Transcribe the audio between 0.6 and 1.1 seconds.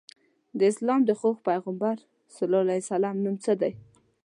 اسلام